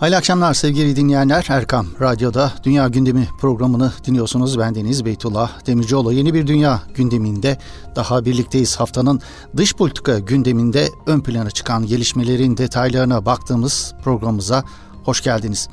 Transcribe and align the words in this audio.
Hayırlı 0.00 0.16
akşamlar 0.16 0.54
sevgili 0.54 0.96
dinleyenler. 0.96 1.46
Erkam 1.48 1.86
Radyo'da 2.00 2.52
Dünya 2.64 2.88
Gündemi 2.88 3.28
programını 3.40 3.92
dinliyorsunuz. 4.06 4.58
Ben 4.58 4.74
Deniz 4.74 5.04
Beytullah 5.04 5.66
Demircioğlu. 5.66 6.12
Yeni 6.12 6.34
bir 6.34 6.46
dünya 6.46 6.82
gündeminde 6.94 7.58
daha 7.96 8.24
birlikteyiz. 8.24 8.76
Haftanın 8.76 9.20
dış 9.56 9.74
politika 9.74 10.18
gündeminde 10.18 10.88
ön 11.06 11.20
plana 11.20 11.50
çıkan 11.50 11.86
gelişmelerin 11.86 12.56
detaylarına 12.56 13.26
baktığımız 13.26 13.94
programımıza 14.04 14.64
hoş 15.04 15.20
geldiniz. 15.20 15.68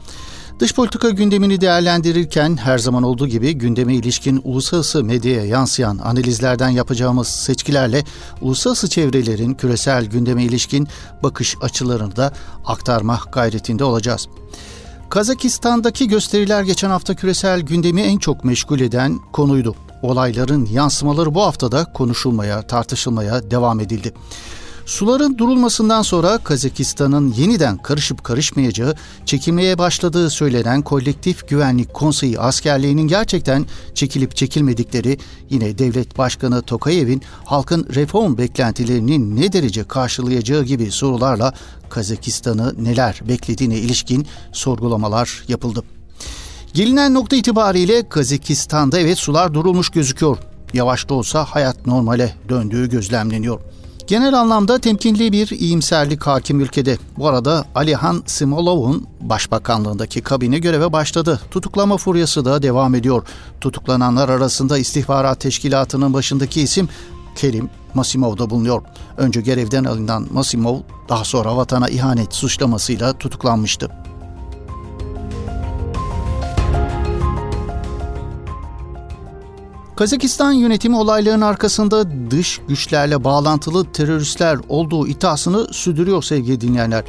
Dış 0.59 0.73
politika 0.73 1.09
gündemini 1.09 1.61
değerlendirirken 1.61 2.57
her 2.57 2.77
zaman 2.77 3.03
olduğu 3.03 3.27
gibi 3.27 3.53
gündeme 3.53 3.95
ilişkin 3.95 4.41
uluslararası 4.43 5.03
medyaya 5.03 5.45
yansıyan 5.45 5.97
analizlerden 5.97 6.70
yapacağımız 6.70 7.27
seçkilerle 7.27 8.03
uluslararası 8.41 8.89
çevrelerin 8.89 9.53
küresel 9.53 10.05
gündeme 10.05 10.43
ilişkin 10.43 10.88
bakış 11.23 11.55
açılarını 11.61 12.16
da 12.16 12.34
aktarma 12.66 13.20
gayretinde 13.31 13.84
olacağız. 13.84 14.27
Kazakistan'daki 15.09 16.07
gösteriler 16.07 16.63
geçen 16.63 16.90
hafta 16.90 17.15
küresel 17.15 17.62
gündemi 17.62 18.01
en 18.01 18.17
çok 18.17 18.43
meşgul 18.43 18.79
eden 18.79 19.20
konuydu. 19.31 19.76
Olayların 20.01 20.65
yansımaları 20.65 21.35
bu 21.35 21.41
haftada 21.41 21.93
konuşulmaya, 21.93 22.67
tartışılmaya 22.67 23.51
devam 23.51 23.79
edildi. 23.79 24.13
Suların 24.85 25.37
durulmasından 25.37 26.01
sonra 26.01 26.37
Kazakistan'ın 26.37 27.33
yeniden 27.33 27.77
karışıp 27.77 28.23
karışmayacağı, 28.23 28.95
çekilmeye 29.25 29.77
başladığı 29.77 30.29
söylenen 30.29 30.81
Kolektif 30.81 31.47
Güvenlik 31.47 31.93
Konseyi 31.93 32.39
askerliğinin 32.39 33.07
gerçekten 33.07 33.65
çekilip 33.93 34.35
çekilmedikleri, 34.35 35.17
yine 35.49 35.77
devlet 35.77 36.17
başkanı 36.17 36.61
Tokayev'in 36.61 37.21
halkın 37.45 37.87
reform 37.95 38.37
beklentilerini 38.37 39.41
ne 39.41 39.53
derece 39.53 39.83
karşılayacağı 39.83 40.63
gibi 40.63 40.91
sorularla 40.91 41.53
Kazakistan'ı 41.89 42.73
neler 42.84 43.21
beklediğine 43.27 43.77
ilişkin 43.77 44.27
sorgulamalar 44.51 45.43
yapıldı. 45.47 45.84
Gelinen 46.73 47.13
nokta 47.13 47.35
itibariyle 47.35 48.09
Kazakistan'da 48.09 48.99
evet 48.99 49.18
sular 49.18 49.53
durulmuş 49.53 49.90
gözüküyor. 49.90 50.37
Yavaş 50.73 51.09
da 51.09 51.13
olsa 51.13 51.45
hayat 51.45 51.85
normale 51.85 52.35
döndüğü 52.49 52.90
gözlemleniyor. 52.90 53.59
Genel 54.07 54.34
anlamda 54.34 54.79
temkinli 54.79 55.32
bir 55.32 55.48
iyimserlik 55.48 56.23
hakim 56.23 56.62
ülkede. 56.62 56.98
Bu 57.18 57.27
arada 57.27 57.65
Alihan 57.76 58.23
Simolov'un 58.26 59.07
başbakanlığındaki 59.21 60.21
kabine 60.21 60.59
göreve 60.59 60.93
başladı. 60.93 61.41
Tutuklama 61.51 61.98
furyası 61.98 62.46
da 62.46 62.62
devam 62.62 62.96
ediyor. 62.96 63.24
Tutuklananlar 63.62 64.29
arasında 64.29 64.78
istihbarat 64.78 65.40
teşkilatının 65.40 66.13
başındaki 66.13 66.62
isim 66.62 66.90
Kerim 67.35 67.69
Masimov 67.94 68.38
da 68.38 68.50
bulunuyor. 68.50 68.81
Önce 69.18 69.41
görevden 69.41 69.84
alınan 69.84 70.28
Masimov 70.31 70.79
daha 71.09 71.24
sonra 71.24 71.57
vatana 71.57 71.90
ihanet 71.90 72.35
suçlamasıyla 72.35 73.13
tutuklanmıştı. 73.13 74.03
Kazakistan 79.96 80.52
yönetimi 80.52 80.97
olayların 80.97 81.41
arkasında 81.41 82.31
dış 82.31 82.62
güçlerle 82.68 83.24
bağlantılı 83.24 83.91
teröristler 83.91 84.59
olduğu 84.69 85.08
iddiasını 85.08 85.74
sürdürüyor 85.74 86.24
sevgili 86.24 86.62
dinleyenler. 86.62 87.03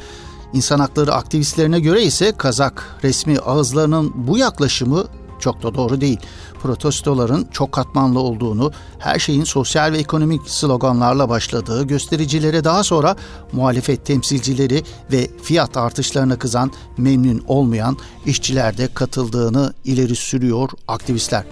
İnsan 0.53 0.79
hakları 0.79 1.13
aktivistlerine 1.13 1.79
göre 1.79 2.03
ise 2.03 2.33
Kazak 2.37 2.97
resmi 3.03 3.39
ağızlarının 3.39 4.11
bu 4.15 4.37
yaklaşımı 4.37 5.05
çok 5.39 5.63
da 5.63 5.75
doğru 5.75 6.01
değil. 6.01 6.19
Protestoların 6.61 7.47
çok 7.51 7.71
katmanlı 7.71 8.19
olduğunu, 8.19 8.71
her 8.99 9.19
şeyin 9.19 9.43
sosyal 9.43 9.91
ve 9.91 9.97
ekonomik 9.97 10.49
sloganlarla 10.49 11.29
başladığı, 11.29 11.87
göstericilere 11.87 12.63
daha 12.63 12.83
sonra 12.83 13.15
muhalefet 13.51 14.05
temsilcileri 14.05 14.83
ve 15.11 15.27
fiyat 15.43 15.77
artışlarına 15.77 16.39
kızan, 16.39 16.71
memnun 16.97 17.43
olmayan 17.47 17.97
işçiler 18.25 18.77
de 18.77 18.87
katıldığını 18.93 19.73
ileri 19.85 20.15
sürüyor 20.15 20.69
aktivistler. 20.87 21.43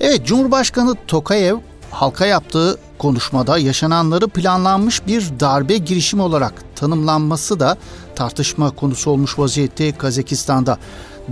Evet 0.00 0.26
Cumhurbaşkanı 0.26 0.94
Tokayev 1.06 1.56
halka 1.90 2.26
yaptığı 2.26 2.78
konuşmada 2.98 3.58
yaşananları 3.58 4.28
planlanmış 4.28 5.06
bir 5.06 5.30
darbe 5.40 5.76
girişimi 5.76 6.22
olarak 6.22 6.52
tanımlanması 6.76 7.60
da 7.60 7.76
tartışma 8.14 8.70
konusu 8.70 9.10
olmuş 9.10 9.38
vaziyette 9.38 9.92
Kazakistan'da. 9.92 10.78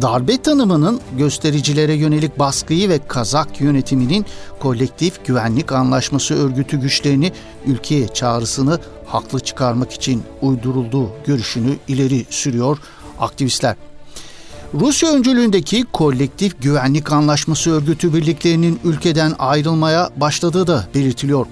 Darbe 0.02 0.42
tanımının 0.42 1.00
göstericilere 1.18 1.94
yönelik 1.94 2.38
baskıyı 2.38 2.88
ve 2.88 3.00
Kazak 3.08 3.60
yönetiminin 3.60 4.26
kolektif 4.60 5.26
güvenlik 5.26 5.72
anlaşması 5.72 6.34
örgütü 6.34 6.80
güçlerini 6.80 7.32
ülkeye 7.66 8.08
çağrısını 8.08 8.78
haklı 9.06 9.40
çıkarmak 9.40 9.92
için 9.92 10.22
uydurulduğu 10.42 11.08
görüşünü 11.26 11.76
ileri 11.88 12.26
sürüyor 12.30 12.78
aktivistler. 13.18 13.76
Rusya 14.80 15.12
öncülüğündeki 15.12 15.84
kolektif 15.92 16.62
güvenlik 16.62 17.12
anlaşması 17.12 17.70
örgütü 17.70 18.14
birliklerinin 18.14 18.80
ülkeden 18.84 19.32
ayrılmaya 19.38 20.10
başladığı 20.16 20.66
da 20.66 20.88
belirtiliyor. 20.94 21.46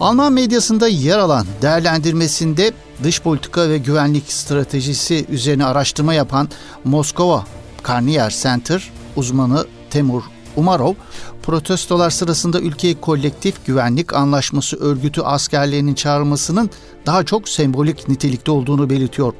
Alman 0.00 0.32
medyasında 0.32 0.88
yer 0.88 1.18
alan 1.18 1.46
değerlendirmesinde 1.62 2.72
dış 3.02 3.22
politika 3.22 3.68
ve 3.68 3.78
güvenlik 3.78 4.32
stratejisi 4.32 5.26
üzerine 5.28 5.64
araştırma 5.64 6.14
yapan 6.14 6.48
Moskova 6.84 7.44
Carnier 7.88 8.30
Center 8.42 8.90
uzmanı 9.16 9.66
Temur 9.90 10.22
Umarov, 10.56 10.94
protestolar 11.42 12.10
sırasında 12.10 12.60
ülkeye 12.60 13.00
kolektif 13.00 13.66
güvenlik 13.66 14.14
anlaşması 14.14 14.76
örgütü 14.76 15.20
askerlerinin 15.20 15.94
çağrılmasının 15.94 16.70
daha 17.06 17.24
çok 17.24 17.48
sembolik 17.48 18.08
nitelikte 18.08 18.50
olduğunu 18.50 18.90
belirtiyor. 18.90 19.32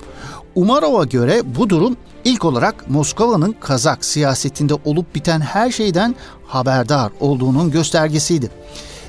Umarov'a 0.54 1.04
göre 1.04 1.42
bu 1.44 1.70
durum 1.70 1.96
ilk 2.24 2.44
olarak 2.44 2.90
Moskova'nın 2.90 3.54
Kazak 3.60 4.04
siyasetinde 4.04 4.74
olup 4.84 5.14
biten 5.14 5.40
her 5.40 5.70
şeyden 5.70 6.14
haberdar 6.46 7.12
olduğunun 7.20 7.70
göstergesiydi. 7.70 8.50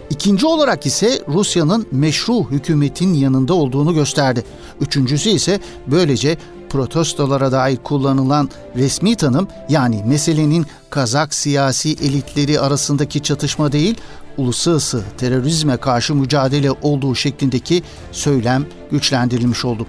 İkinci 0.09 0.45
olarak 0.45 0.85
ise 0.85 1.21
Rusya'nın 1.27 1.87
meşru 1.91 2.51
hükümetin 2.51 3.13
yanında 3.13 3.53
olduğunu 3.53 3.93
gösterdi. 3.93 4.43
Üçüncüsü 4.81 5.29
ise 5.29 5.59
böylece 5.87 6.37
protestolara 6.69 7.51
dair 7.51 7.77
kullanılan 7.77 8.49
resmi 8.75 9.15
tanım 9.15 9.47
yani 9.69 10.03
meselenin 10.07 10.65
Kazak 10.89 11.33
siyasi 11.33 11.89
elitleri 11.89 12.59
arasındaki 12.59 13.23
çatışma 13.23 13.71
değil, 13.71 13.97
uluslararası 14.37 15.03
terörizme 15.17 15.77
karşı 15.77 16.15
mücadele 16.15 16.71
olduğu 16.71 17.15
şeklindeki 17.15 17.83
söylem 18.11 18.65
güçlendirilmiş 18.91 19.65
oldu. 19.65 19.87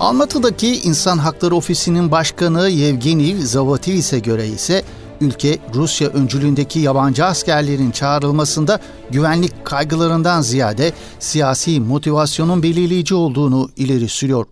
Almatı'daki 0.00 0.80
İnsan 0.80 1.18
Hakları 1.18 1.56
Ofisi'nin 1.56 2.10
başkanı 2.10 2.68
Yevgeni 2.68 3.46
Zavativis'e 3.46 4.18
göre 4.18 4.48
ise 4.48 4.82
ülke 5.20 5.58
Rusya 5.74 6.08
öncülüğündeki 6.08 6.78
yabancı 6.78 7.24
askerlerin 7.24 7.90
çağrılmasında 7.90 8.80
güvenlik 9.10 9.64
kaygılarından 9.64 10.40
ziyade 10.42 10.92
siyasi 11.18 11.80
motivasyonun 11.80 12.62
belirleyici 12.62 13.14
olduğunu 13.14 13.70
ileri 13.76 14.08
sürüyor. 14.08 14.46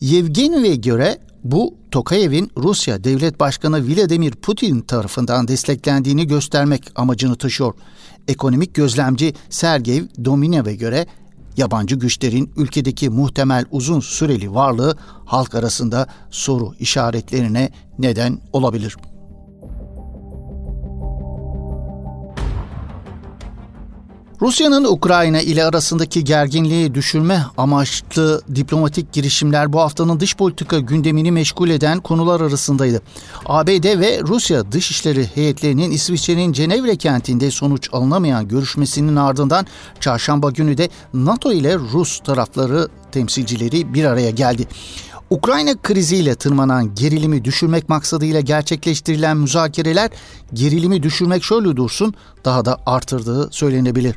Yevgeni'ye 0.00 0.76
göre 0.76 1.18
bu 1.44 1.74
Tokayev'in 1.90 2.50
Rusya 2.56 3.04
Devlet 3.04 3.40
Başkanı 3.40 3.88
Vladimir 3.88 4.32
Putin 4.32 4.80
tarafından 4.80 5.48
desteklendiğini 5.48 6.26
göstermek 6.26 6.82
amacını 6.96 7.36
taşıyor. 7.36 7.74
Ekonomik 8.28 8.74
gözlemci 8.74 9.34
Sergey 9.50 10.02
Dominev'e 10.24 10.74
göre 10.74 11.06
yabancı 11.58 11.96
güçlerin 11.96 12.52
ülkedeki 12.56 13.10
muhtemel 13.10 13.64
uzun 13.70 14.00
süreli 14.00 14.54
varlığı 14.54 14.96
halk 15.24 15.54
arasında 15.54 16.06
soru 16.30 16.74
işaretlerine 16.78 17.70
neden 17.98 18.38
olabilir. 18.52 18.96
Rusya'nın 24.42 24.84
Ukrayna 24.84 25.40
ile 25.40 25.64
arasındaki 25.64 26.24
gerginliği 26.24 26.94
düşürme 26.94 27.44
amaçlı 27.56 28.42
diplomatik 28.54 29.12
girişimler 29.12 29.72
bu 29.72 29.80
haftanın 29.80 30.20
dış 30.20 30.36
politika 30.36 30.78
gündemini 30.78 31.32
meşgul 31.32 31.70
eden 31.70 32.00
konular 32.00 32.40
arasındaydı. 32.40 33.02
ABD 33.46 34.00
ve 34.00 34.20
Rusya 34.22 34.72
Dışişleri 34.72 35.26
heyetlerinin 35.34 35.90
İsviçre'nin 35.90 36.52
Cenevre 36.52 36.96
kentinde 36.96 37.50
sonuç 37.50 37.88
alınamayan 37.92 38.48
görüşmesinin 38.48 39.16
ardından 39.16 39.66
çarşamba 40.00 40.50
günü 40.50 40.78
de 40.78 40.88
NATO 41.14 41.52
ile 41.52 41.78
Rus 41.78 42.20
tarafları 42.20 42.88
temsilcileri 43.12 43.94
bir 43.94 44.04
araya 44.04 44.30
geldi. 44.30 44.66
Ukrayna 45.30 45.74
kriziyle 45.82 46.34
tırmanan 46.34 46.94
gerilimi 46.94 47.44
düşürmek 47.44 47.88
maksadıyla 47.88 48.40
gerçekleştirilen 48.40 49.36
müzakereler 49.36 50.10
gerilimi 50.54 51.02
düşürmek 51.02 51.44
şöyle 51.44 51.76
dursun 51.76 52.14
daha 52.44 52.64
da 52.64 52.78
artırdığı 52.86 53.48
söylenebilir. 53.52 54.14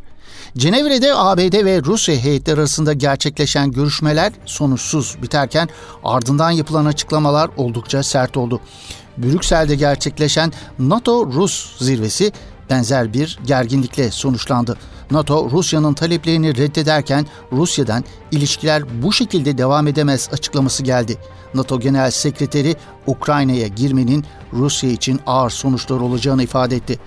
Cenevre'de 0.57 1.15
ABD 1.15 1.65
ve 1.65 1.83
Rusya 1.83 2.15
heyetleri 2.15 2.59
arasında 2.59 2.93
gerçekleşen 2.93 3.71
görüşmeler 3.71 4.33
sonuçsuz 4.45 5.17
biterken 5.21 5.69
ardından 6.03 6.51
yapılan 6.51 6.85
açıklamalar 6.85 7.49
oldukça 7.57 8.03
sert 8.03 8.37
oldu. 8.37 8.59
Brüksel'de 9.17 9.75
gerçekleşen 9.75 10.53
NATO-Rus 10.79 11.77
zirvesi 11.79 12.31
benzer 12.69 13.13
bir 13.13 13.39
gerginlikle 13.45 14.11
sonuçlandı. 14.11 14.77
NATO 15.11 15.49
Rusya'nın 15.51 15.93
taleplerini 15.93 16.57
reddederken 16.57 17.25
Rusya'dan 17.51 18.03
ilişkiler 18.31 19.03
bu 19.03 19.13
şekilde 19.13 19.57
devam 19.57 19.87
edemez 19.87 20.29
açıklaması 20.33 20.83
geldi. 20.83 21.17
NATO 21.53 21.79
Genel 21.79 22.11
Sekreteri 22.11 22.75
Ukrayna'ya 23.07 23.67
girmenin 23.67 24.25
Rusya 24.53 24.89
için 24.89 25.19
ağır 25.25 25.49
sonuçlar 25.49 25.99
olacağını 25.99 26.43
ifade 26.43 26.75
etti. 26.75 26.99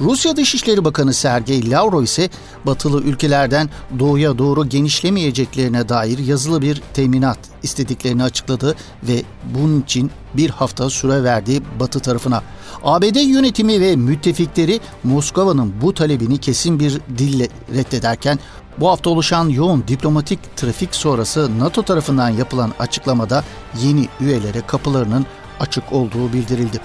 Rusya 0.00 0.36
Dışişleri 0.36 0.84
Bakanı 0.84 1.14
Sergey 1.14 1.70
Lavrov 1.70 2.02
ise 2.02 2.30
batılı 2.66 3.02
ülkelerden 3.02 3.70
doğuya 3.98 4.38
doğru 4.38 4.68
genişlemeyeceklerine 4.68 5.88
dair 5.88 6.18
yazılı 6.18 6.62
bir 6.62 6.82
teminat 6.94 7.38
istediklerini 7.62 8.22
açıkladı 8.22 8.76
ve 9.02 9.22
bunun 9.54 9.80
için 9.82 10.10
bir 10.34 10.50
hafta 10.50 10.90
süre 10.90 11.24
verdi 11.24 11.62
batı 11.80 12.00
tarafına. 12.00 12.42
ABD 12.84 13.16
yönetimi 13.16 13.80
ve 13.80 13.96
müttefikleri 13.96 14.80
Moskova'nın 15.04 15.74
bu 15.82 15.94
talebini 15.94 16.38
kesin 16.38 16.80
bir 16.80 17.00
dille 17.18 17.48
reddederken 17.74 18.38
bu 18.80 18.88
hafta 18.88 19.10
oluşan 19.10 19.48
yoğun 19.48 19.84
diplomatik 19.88 20.56
trafik 20.56 20.94
sonrası 20.94 21.58
NATO 21.58 21.82
tarafından 21.82 22.28
yapılan 22.28 22.72
açıklamada 22.78 23.44
yeni 23.82 24.08
üyelere 24.20 24.60
kapılarının 24.66 25.26
açık 25.60 25.92
olduğu 25.92 26.32
bildirildi. 26.32 26.80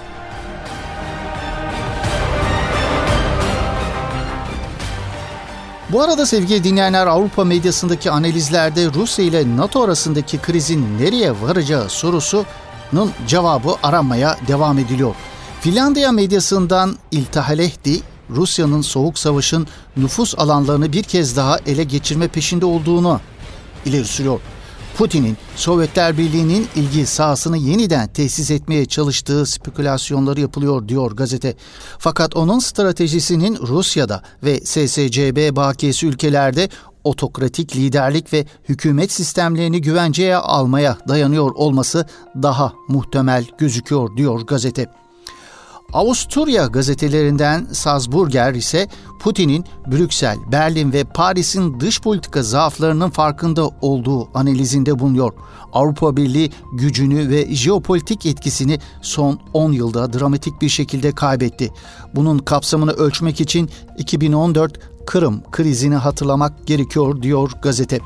Bu 5.92 6.02
arada 6.02 6.26
sevgili 6.26 6.64
dinleyenler 6.64 7.08
Avrupa 7.08 7.44
medyasındaki 7.44 8.12
analizlerde 8.12 8.94
Rusya 8.94 9.26
ile 9.26 9.58
NATO 9.58 9.84
arasındaki 9.84 10.38
krizin 10.38 11.00
nereye 11.00 11.42
varacağı 11.42 11.90
sorusunun 11.90 13.12
cevabı 13.28 13.76
aranmaya 13.84 14.38
devam 14.48 14.80
ediliyor. 14.80 15.16
Finlandiya 15.62 16.12
medyasından 16.12 16.96
İltahalehdi, 17.12 18.02
Rusya'nın 18.30 18.82
Soğuk 18.82 19.20
Savaş'ın 19.20 19.68
nüfus 19.98 20.36
alanlarını 20.38 20.94
bir 20.94 21.04
kez 21.04 21.38
daha 21.38 21.60
ele 21.66 21.84
geçirme 21.84 22.28
peşinde 22.28 22.66
olduğunu 22.66 23.20
ileri 23.86 24.06
sürüyor. 24.06 24.40
Putin'in 24.98 25.38
Sovyetler 25.56 26.18
Birliği'nin 26.18 26.68
ilgi 26.76 27.06
sahasını 27.06 27.58
yeniden 27.58 28.08
tesis 28.08 28.52
etmeye 28.52 28.86
çalıştığı 28.86 29.46
spekülasyonları 29.46 30.42
yapılıyor 30.42 30.88
diyor 30.88 31.12
gazete. 31.12 31.56
Fakat 32.00 32.36
onun 32.36 32.60
stratejisinin 32.60 33.58
Rusya'da 33.58 34.24
ve 34.44 34.60
SSCB 34.60 35.56
bakiyesi 35.56 36.08
ülkelerde 36.08 36.70
otokratik 37.04 37.76
liderlik 37.76 38.34
ve 38.34 38.46
hükümet 38.70 39.12
sistemlerini 39.12 39.82
güvenceye 39.82 40.36
almaya 40.36 40.98
dayanıyor 41.08 41.52
olması 41.52 42.08
daha 42.36 42.74
muhtemel 42.88 43.46
gözüküyor 43.58 44.18
diyor 44.18 44.42
gazete. 44.42 44.86
Avusturya 45.94 46.66
gazetelerinden 46.66 47.68
Salzburger 47.72 48.54
ise 48.54 48.88
Putin'in 49.20 49.66
Brüksel, 49.92 50.38
Berlin 50.52 50.94
ve 50.94 51.04
Paris'in 51.04 51.80
dış 51.80 52.02
politika 52.02 52.44
zaaflarının 52.44 53.10
farkında 53.10 53.68
olduğu 53.82 54.38
analizinde 54.38 55.00
bulunuyor. 55.00 55.34
Avrupa 55.74 56.18
Birliği 56.18 56.52
gücünü 56.74 57.30
ve 57.30 57.56
jeopolitik 57.56 58.26
etkisini 58.26 58.80
son 59.02 59.40
10 59.54 59.72
yılda 59.72 60.14
dramatik 60.14 60.62
bir 60.62 60.70
şekilde 60.70 61.12
kaybetti. 61.12 61.74
Bunun 62.16 62.40
kapsamını 62.40 62.92
ölçmek 62.92 63.42
için 63.42 63.70
2014 63.98 64.80
Kırım 65.08 65.44
krizini 65.52 65.96
hatırlamak 65.96 66.68
gerekiyor 66.68 67.22
diyor 67.22 67.52
gazete. 67.62 68.00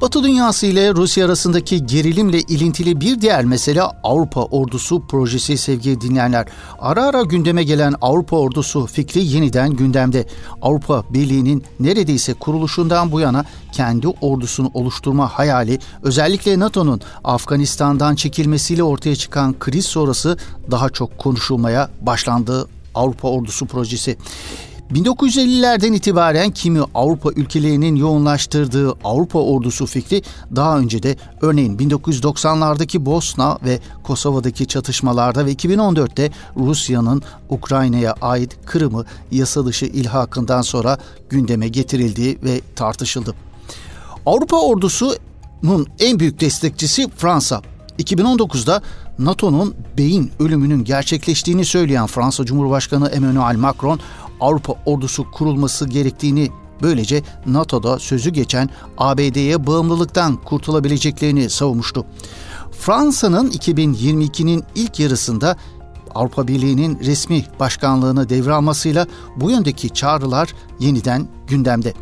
Batı 0.00 0.24
dünyası 0.24 0.66
ile 0.66 0.94
Rusya 0.94 1.26
arasındaki 1.26 1.86
gerilimle 1.86 2.40
ilintili 2.40 3.00
bir 3.00 3.20
diğer 3.20 3.44
mesele 3.44 3.82
Avrupa 3.82 4.42
Ordusu 4.42 5.06
projesi 5.06 5.58
sevgili 5.58 6.00
dinleyenler. 6.00 6.46
Ara 6.78 7.04
ara 7.04 7.22
gündeme 7.22 7.64
gelen 7.64 7.94
Avrupa 8.00 8.36
Ordusu 8.36 8.86
fikri 8.86 9.24
yeniden 9.24 9.70
gündemde. 9.70 10.26
Avrupa 10.62 11.04
Birliği'nin 11.10 11.64
neredeyse 11.80 12.34
kuruluşundan 12.34 13.12
bu 13.12 13.20
yana 13.20 13.44
kendi 13.72 14.08
ordusunu 14.08 14.70
oluşturma 14.74 15.28
hayali 15.28 15.78
özellikle 16.02 16.58
NATO'nun 16.58 17.00
Afganistan'dan 17.24 18.14
çekilmesiyle 18.14 18.82
ortaya 18.82 19.16
çıkan 19.16 19.58
kriz 19.58 19.86
sonrası 19.86 20.38
daha 20.70 20.90
çok 20.90 21.18
konuşulmaya 21.18 21.90
başlandı 22.00 22.68
Avrupa 22.94 23.28
Ordusu 23.28 23.66
projesi. 23.66 24.16
1950'lerden 24.92 25.92
itibaren 25.92 26.50
kimi 26.50 26.80
Avrupa 26.94 27.30
ülkelerinin 27.32 27.96
yoğunlaştırdığı 27.96 28.92
Avrupa 29.04 29.38
ordusu 29.38 29.86
fikri 29.86 30.22
daha 30.56 30.78
önce 30.78 31.02
de 31.02 31.16
örneğin 31.40 31.76
1990'lardaki 31.76 33.04
Bosna 33.06 33.58
ve 33.64 33.80
Kosova'daki 34.02 34.66
çatışmalarda 34.66 35.46
ve 35.46 35.52
2014'te 35.52 36.30
Rusya'nın 36.56 37.22
Ukrayna'ya 37.48 38.14
ait 38.20 38.56
Kırım'ı 38.66 39.04
yasa 39.30 39.66
dışı 39.66 39.86
ilhakından 39.86 40.62
sonra 40.62 40.98
gündeme 41.30 41.68
getirildi 41.68 42.38
ve 42.44 42.60
tartışıldı. 42.76 43.34
Avrupa 44.26 44.56
ordusunun 44.56 45.86
en 46.00 46.18
büyük 46.20 46.40
destekçisi 46.40 47.10
Fransa. 47.16 47.62
2019'da 47.98 48.82
NATO'nun 49.18 49.74
beyin 49.98 50.30
ölümünün 50.40 50.84
gerçekleştiğini 50.84 51.64
söyleyen 51.64 52.06
Fransa 52.06 52.44
Cumhurbaşkanı 52.44 53.08
Emmanuel 53.08 53.56
Macron 53.56 54.00
Avrupa 54.40 54.74
ordusu 54.86 55.30
kurulması 55.30 55.88
gerektiğini 55.88 56.50
böylece 56.82 57.22
NATO'da 57.46 57.98
sözü 57.98 58.30
geçen 58.30 58.70
ABD'ye 58.98 59.66
bağımlılıktan 59.66 60.36
kurtulabileceklerini 60.36 61.50
savunmuştu. 61.50 62.04
Fransa'nın 62.80 63.50
2022'nin 63.50 64.64
ilk 64.74 65.00
yarısında 65.00 65.56
Avrupa 66.14 66.48
Birliği'nin 66.48 66.98
resmi 67.00 67.44
başkanlığını 67.60 68.28
devralmasıyla 68.28 69.06
bu 69.36 69.50
yöndeki 69.50 69.90
çağrılar 69.90 70.54
yeniden 70.80 71.28
gündemde. 71.46 71.94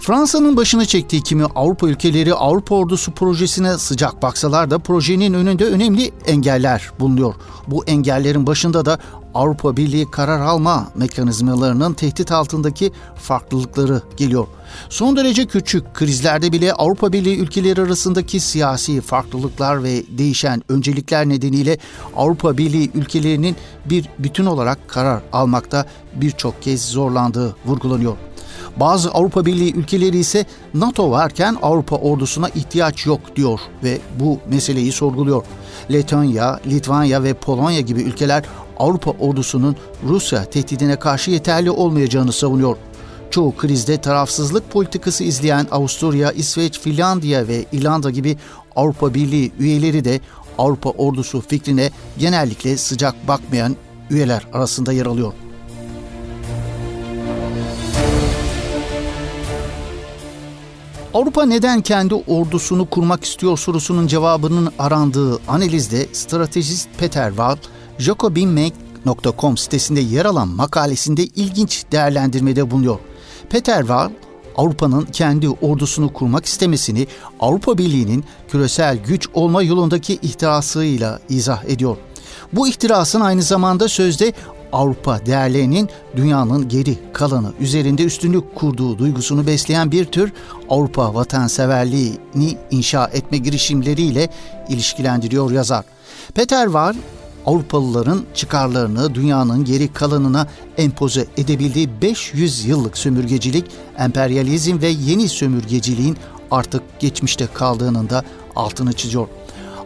Fransa'nın 0.00 0.56
başını 0.56 0.86
çektiği 0.86 1.22
kimi 1.22 1.44
Avrupa 1.44 1.88
ülkeleri 1.88 2.34
Avrupa 2.34 2.74
Ordusu 2.74 3.12
projesine 3.12 3.78
sıcak 3.78 4.22
baksalar 4.22 4.70
da 4.70 4.78
projenin 4.78 5.34
önünde 5.34 5.64
önemli 5.64 6.12
engeller 6.26 6.90
bulunuyor. 7.00 7.34
Bu 7.66 7.84
engellerin 7.84 8.46
başında 8.46 8.84
da 8.84 8.98
Avrupa 9.34 9.76
Birliği 9.76 10.10
karar 10.10 10.40
alma 10.40 10.90
mekanizmalarının 10.94 11.94
tehdit 11.94 12.32
altındaki 12.32 12.92
farklılıkları 13.14 14.02
geliyor. 14.16 14.46
Son 14.88 15.16
derece 15.16 15.46
küçük 15.46 15.94
krizlerde 15.94 16.52
bile 16.52 16.72
Avrupa 16.72 17.12
Birliği 17.12 17.38
ülkeleri 17.38 17.82
arasındaki 17.82 18.40
siyasi 18.40 19.00
farklılıklar 19.00 19.82
ve 19.82 20.02
değişen 20.18 20.62
öncelikler 20.68 21.28
nedeniyle 21.28 21.78
Avrupa 22.16 22.58
Birliği 22.58 22.90
ülkelerinin 22.94 23.56
bir 23.84 24.08
bütün 24.18 24.46
olarak 24.46 24.88
karar 24.88 25.22
almakta 25.32 25.86
birçok 26.14 26.62
kez 26.62 26.84
zorlandığı 26.84 27.56
vurgulanıyor. 27.66 28.16
Bazı 28.80 29.10
Avrupa 29.10 29.46
Birliği 29.46 29.74
ülkeleri 29.74 30.18
ise 30.18 30.44
NATO 30.74 31.10
varken 31.10 31.56
Avrupa 31.62 31.96
ordusuna 31.96 32.48
ihtiyaç 32.48 33.06
yok 33.06 33.20
diyor 33.36 33.60
ve 33.84 33.98
bu 34.20 34.38
meseleyi 34.48 34.92
sorguluyor. 34.92 35.44
Letonya, 35.92 36.60
Litvanya 36.66 37.22
ve 37.22 37.34
Polonya 37.34 37.80
gibi 37.80 38.02
ülkeler 38.02 38.44
Avrupa 38.78 39.10
ordusunun 39.10 39.76
Rusya 40.08 40.44
tehdidine 40.44 40.96
karşı 40.96 41.30
yeterli 41.30 41.70
olmayacağını 41.70 42.32
savunuyor. 42.32 42.76
Çoğu 43.30 43.56
krizde 43.56 44.00
tarafsızlık 44.00 44.70
politikası 44.70 45.24
izleyen 45.24 45.66
Avusturya, 45.70 46.32
İsveç, 46.32 46.80
Finlandiya 46.80 47.48
ve 47.48 47.64
İrlanda 47.72 48.10
gibi 48.10 48.36
Avrupa 48.76 49.14
Birliği 49.14 49.52
üyeleri 49.58 50.04
de 50.04 50.20
Avrupa 50.58 50.90
ordusu 50.90 51.40
fikrine 51.40 51.90
genellikle 52.18 52.76
sıcak 52.76 53.28
bakmayan 53.28 53.76
üyeler 54.10 54.46
arasında 54.52 54.92
yer 54.92 55.06
alıyor. 55.06 55.32
Avrupa 61.16 61.46
neden 61.46 61.80
kendi 61.80 62.14
ordusunu 62.14 62.90
kurmak 62.90 63.24
istiyor 63.24 63.58
sorusunun 63.58 64.06
cevabının 64.06 64.72
arandığı 64.78 65.38
analizde 65.48 66.06
stratejist 66.12 66.88
Peter 66.98 67.28
Wall, 67.28 67.56
jacobinmake.com 67.98 69.56
sitesinde 69.56 70.00
yer 70.00 70.24
alan 70.24 70.48
makalesinde 70.48 71.24
ilginç 71.24 71.84
değerlendirmede 71.92 72.70
bulunuyor. 72.70 72.98
Peter 73.50 73.78
Wall, 73.78 74.10
Avrupa'nın 74.56 75.04
kendi 75.04 75.48
ordusunu 75.48 76.12
kurmak 76.12 76.44
istemesini 76.44 77.06
Avrupa 77.40 77.78
Birliği'nin 77.78 78.24
küresel 78.48 78.96
güç 78.96 79.28
olma 79.34 79.62
yolundaki 79.62 80.18
ihtirasıyla 80.22 81.20
izah 81.28 81.64
ediyor. 81.64 81.96
Bu 82.52 82.68
ihtirasın 82.68 83.20
aynı 83.20 83.42
zamanda 83.42 83.88
sözde 83.88 84.32
Avrupa 84.72 85.26
değerlerinin 85.26 85.88
dünyanın 86.16 86.68
geri 86.68 86.98
kalanı 87.12 87.52
üzerinde 87.60 88.04
üstünlük 88.04 88.54
kurduğu 88.54 88.98
duygusunu 88.98 89.46
besleyen 89.46 89.92
bir 89.92 90.04
tür 90.04 90.32
Avrupa 90.68 91.14
vatanseverliğini 91.14 92.58
inşa 92.70 93.06
etme 93.06 93.38
girişimleriyle 93.38 94.28
ilişkilendiriyor 94.68 95.50
yazar. 95.50 95.84
Peter 96.34 96.66
var 96.66 96.96
Avrupalıların 97.46 98.24
çıkarlarını 98.34 99.14
dünyanın 99.14 99.64
geri 99.64 99.92
kalanına 99.92 100.46
empoze 100.76 101.26
edebildiği 101.36 101.88
500 102.02 102.64
yıllık 102.64 102.98
sömürgecilik, 102.98 103.64
emperyalizm 103.98 104.80
ve 104.80 104.88
yeni 104.88 105.28
sömürgeciliğin 105.28 106.16
artık 106.50 106.82
geçmişte 107.00 107.46
kaldığının 107.54 108.10
da 108.10 108.22
altını 108.56 108.92
çiziyor. 108.92 109.28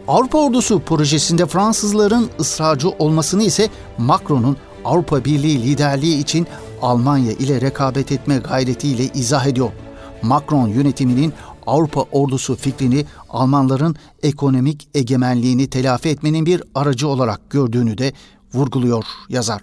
Avrupa 0.08 0.38
Ordusu 0.38 0.80
projesinde 0.80 1.46
Fransızların 1.46 2.30
ısrarcı 2.40 2.88
olmasını 2.88 3.42
ise 3.42 3.68
Macron'un 3.98 4.56
Avrupa 4.84 5.24
Birliği 5.24 5.62
liderliği 5.62 6.18
için 6.18 6.46
Almanya 6.82 7.32
ile 7.32 7.60
rekabet 7.60 8.12
etme 8.12 8.38
gayretiyle 8.38 9.04
izah 9.04 9.46
ediyor. 9.46 9.70
Macron 10.22 10.68
yönetiminin 10.68 11.32
Avrupa 11.66 12.00
ordusu 12.12 12.56
fikrini 12.56 13.04
Almanların 13.28 13.96
ekonomik 14.22 14.88
egemenliğini 14.94 15.66
telafi 15.66 16.08
etmenin 16.08 16.46
bir 16.46 16.62
aracı 16.74 17.08
olarak 17.08 17.50
gördüğünü 17.50 17.98
de 17.98 18.12
vurguluyor 18.54 19.04
yazar. 19.28 19.62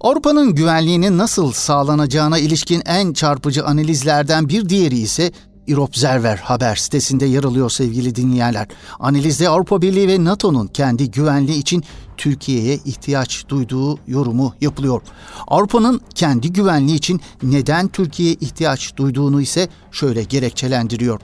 Avrupa'nın 0.00 0.54
güvenliğinin 0.54 1.18
nasıl 1.18 1.52
sağlanacağına 1.52 2.38
ilişkin 2.38 2.82
en 2.86 3.12
çarpıcı 3.12 3.64
analizlerden 3.64 4.48
bir 4.48 4.68
diğeri 4.68 4.98
ise 4.98 5.32
Europzerver 5.68 6.36
haber 6.36 6.76
sitesinde 6.76 7.26
yer 7.26 7.44
alıyor 7.44 7.70
sevgili 7.70 8.14
dinleyenler. 8.14 8.68
Analizde 9.00 9.48
Avrupa 9.48 9.82
Birliği 9.82 10.08
ve 10.08 10.24
NATO'nun 10.24 10.66
kendi 10.66 11.10
güvenliği 11.10 11.58
için 11.58 11.84
Türkiye'ye 12.16 12.78
ihtiyaç 12.84 13.48
duyduğu 13.48 13.98
yorumu 14.06 14.54
yapılıyor. 14.60 15.02
Avrupa'nın 15.48 16.00
kendi 16.14 16.52
güvenliği 16.52 16.96
için 16.96 17.20
neden 17.42 17.88
Türkiye'ye 17.88 18.34
ihtiyaç 18.40 18.96
duyduğunu 18.96 19.40
ise 19.40 19.68
şöyle 19.92 20.22
gerekçelendiriyor. 20.22 21.20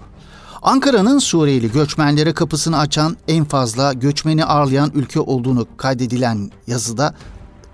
Ankara'nın 0.62 1.18
Suriyeli 1.18 1.72
göçmenlere 1.72 2.32
kapısını 2.32 2.78
açan 2.78 3.16
en 3.28 3.44
fazla 3.44 3.92
göçmeni 3.92 4.44
ağırlayan 4.44 4.90
ülke 4.94 5.20
olduğunu 5.20 5.66
kaydedilen 5.76 6.50
yazıda 6.66 7.14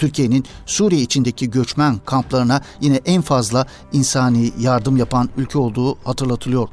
Türkiye'nin 0.01 0.45
Suriye 0.67 1.03
içindeki 1.03 1.51
göçmen 1.51 2.01
kamplarına 2.07 2.61
yine 2.81 3.01
en 3.05 3.23
fazla 3.23 3.67
insani 3.93 4.53
yardım 4.59 4.97
yapan 4.97 5.29
ülke 5.37 5.59
olduğu 5.59 5.97
hatırlatılıyor. 6.05 6.69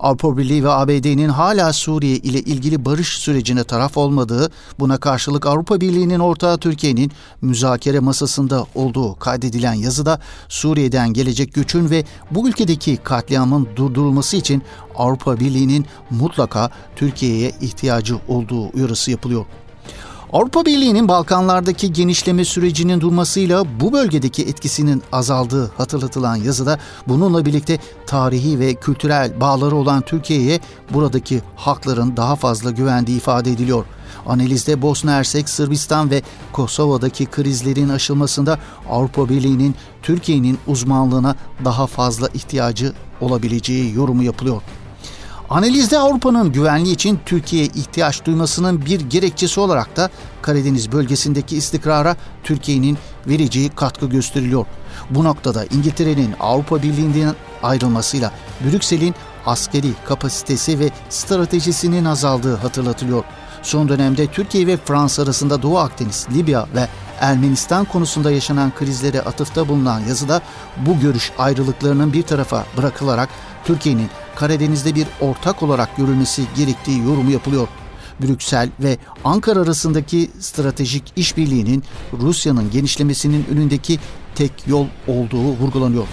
Avrupa 0.00 0.36
Birliği 0.36 0.64
ve 0.64 0.70
ABD'nin 0.70 1.28
hala 1.28 1.72
Suriye 1.72 2.16
ile 2.16 2.40
ilgili 2.40 2.84
barış 2.84 3.08
sürecine 3.08 3.64
taraf 3.64 3.96
olmadığı, 3.96 4.50
buna 4.78 4.98
karşılık 4.98 5.46
Avrupa 5.46 5.80
Birliği'nin 5.80 6.18
ortağı 6.18 6.58
Türkiye'nin 6.58 7.12
müzakere 7.42 8.00
masasında 8.00 8.66
olduğu 8.74 9.18
kaydedilen 9.18 9.74
yazıda 9.74 10.20
Suriye'den 10.48 11.12
gelecek 11.12 11.54
göçün 11.54 11.90
ve 11.90 12.04
bu 12.30 12.48
ülkedeki 12.48 12.96
katliamın 12.96 13.68
durdurulması 13.76 14.36
için 14.36 14.62
Avrupa 14.96 15.40
Birliği'nin 15.40 15.86
mutlaka 16.10 16.70
Türkiye'ye 16.96 17.52
ihtiyacı 17.60 18.18
olduğu 18.28 18.68
uyarısı 18.76 19.10
yapılıyor. 19.10 19.46
Avrupa 20.32 20.64
Birliği'nin 20.64 21.08
Balkanlardaki 21.08 21.92
genişleme 21.92 22.44
sürecinin 22.44 23.00
durmasıyla 23.00 23.80
bu 23.80 23.92
bölgedeki 23.92 24.42
etkisinin 24.42 25.02
azaldığı 25.12 25.70
hatırlatılan 25.76 26.36
yazıda 26.36 26.78
bununla 27.08 27.44
birlikte 27.44 27.78
tarihi 28.06 28.58
ve 28.58 28.74
kültürel 28.74 29.40
bağları 29.40 29.76
olan 29.76 30.00
Türkiye'ye 30.02 30.60
buradaki 30.90 31.42
hakların 31.56 32.16
daha 32.16 32.36
fazla 32.36 32.70
güvendiği 32.70 33.16
ifade 33.16 33.50
ediliyor. 33.50 33.84
Analizde 34.26 34.82
Bosna 34.82 35.12
Hersek, 35.12 35.48
Sırbistan 35.48 36.10
ve 36.10 36.22
Kosova'daki 36.52 37.26
krizlerin 37.26 37.88
aşılmasında 37.88 38.58
Avrupa 38.90 39.28
Birliği'nin 39.28 39.74
Türkiye'nin 40.02 40.58
uzmanlığına 40.66 41.36
daha 41.64 41.86
fazla 41.86 42.28
ihtiyacı 42.28 42.92
olabileceği 43.20 43.94
yorumu 43.94 44.22
yapılıyor. 44.22 44.62
Analizde 45.50 45.98
Avrupa'nın 45.98 46.52
güvenliği 46.52 46.94
için 46.94 47.20
Türkiye'ye 47.26 47.68
ihtiyaç 47.74 48.24
duymasının 48.24 48.86
bir 48.86 49.00
gerekçesi 49.00 49.60
olarak 49.60 49.96
da 49.96 50.10
Karadeniz 50.42 50.92
bölgesindeki 50.92 51.56
istikrara 51.56 52.16
Türkiye'nin 52.44 52.98
vereceği 53.26 53.68
katkı 53.68 54.06
gösteriliyor. 54.06 54.66
Bu 55.10 55.24
noktada 55.24 55.64
İngiltere'nin 55.64 56.34
Avrupa 56.40 56.82
Birliği'nden 56.82 57.34
ayrılmasıyla 57.62 58.32
Brüksel'in 58.60 59.14
askeri 59.46 59.92
kapasitesi 60.04 60.78
ve 60.78 60.90
stratejisinin 61.08 62.04
azaldığı 62.04 62.56
hatırlatılıyor. 62.56 63.24
Son 63.62 63.88
dönemde 63.88 64.26
Türkiye 64.26 64.66
ve 64.66 64.76
Fransa 64.76 65.22
arasında 65.22 65.62
Doğu 65.62 65.78
Akdeniz, 65.78 66.26
Libya 66.34 66.66
ve 66.74 66.88
Ermenistan 67.20 67.84
konusunda 67.84 68.30
yaşanan 68.30 68.74
krizlere 68.74 69.20
atıfta 69.20 69.68
bulunan 69.68 70.00
yazıda 70.00 70.40
bu 70.76 71.00
görüş 71.00 71.32
ayrılıklarının 71.38 72.12
bir 72.12 72.22
tarafa 72.22 72.64
bırakılarak 72.76 73.28
Türkiye'nin 73.64 74.08
Karadeniz'de 74.36 74.94
bir 74.94 75.06
ortak 75.20 75.62
olarak 75.62 75.96
görülmesi 75.96 76.42
gerektiği 76.56 76.98
yorumu 76.98 77.30
yapılıyor. 77.30 77.68
Brüksel 78.22 78.70
ve 78.80 78.98
Ankara 79.24 79.60
arasındaki 79.60 80.30
stratejik 80.40 81.12
işbirliğinin 81.16 81.84
Rusya'nın 82.12 82.70
genişlemesinin 82.70 83.46
önündeki 83.52 83.98
tek 84.34 84.52
yol 84.66 84.86
olduğu 85.08 85.42
vurgulanıyor. 85.42 86.06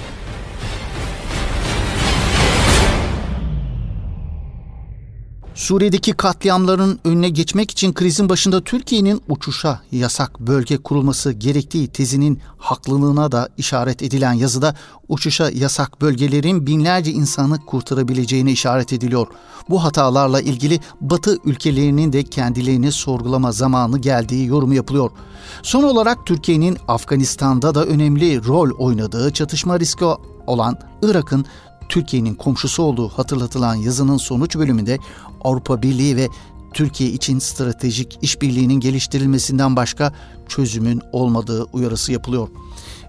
Suriye'deki 5.67 6.13
katliamların 6.13 6.99
önüne 7.05 7.29
geçmek 7.29 7.71
için 7.71 7.93
krizin 7.93 8.29
başında 8.29 8.61
Türkiye'nin 8.61 9.21
uçuşa 9.29 9.81
yasak 9.91 10.39
bölge 10.39 10.77
kurulması 10.77 11.31
gerektiği 11.31 11.87
tezinin 11.87 12.39
haklılığına 12.57 13.31
da 13.31 13.49
işaret 13.57 14.01
edilen 14.01 14.33
yazıda 14.33 14.75
uçuşa 15.07 15.49
yasak 15.49 16.01
bölgelerin 16.01 16.67
binlerce 16.67 17.11
insanı 17.11 17.59
kurtarabileceğine 17.65 18.51
işaret 18.51 18.93
ediliyor. 18.93 19.27
Bu 19.69 19.83
hatalarla 19.83 20.41
ilgili 20.41 20.79
Batı 21.01 21.37
ülkelerinin 21.45 22.13
de 22.13 22.23
kendilerini 22.23 22.91
sorgulama 22.91 23.51
zamanı 23.51 23.99
geldiği 23.99 24.47
yorumu 24.47 24.73
yapılıyor. 24.73 25.11
Son 25.63 25.83
olarak 25.83 26.25
Türkiye'nin 26.25 26.77
Afganistan'da 26.87 27.75
da 27.75 27.85
önemli 27.85 28.45
rol 28.45 28.69
oynadığı 28.77 29.33
çatışma 29.33 29.79
riski 29.79 30.05
olan 30.47 30.79
Irak'ın 31.01 31.45
Türkiye'nin 31.89 32.35
komşusu 32.35 32.83
olduğu 32.83 33.09
hatırlatılan 33.09 33.75
yazının 33.75 34.17
sonuç 34.17 34.55
bölümünde 34.55 34.99
Avrupa 35.41 35.81
Birliği 35.81 36.15
ve 36.15 36.27
Türkiye 36.73 37.09
için 37.09 37.39
stratejik 37.39 38.19
işbirliğinin 38.21 38.79
geliştirilmesinden 38.79 39.75
başka 39.75 40.13
çözümün 40.47 41.01
olmadığı 41.11 41.63
uyarısı 41.63 42.11
yapılıyor. 42.11 42.47